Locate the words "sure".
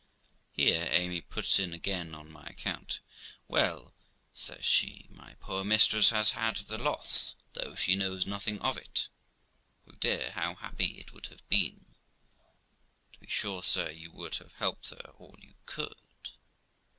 13.29-13.61